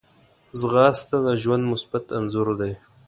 ځغاسته 0.59 1.17
د 1.25 1.27
ژوند 1.41 1.63
مثبت 1.71 2.03
انځور 2.17 2.47
دی 2.59 2.73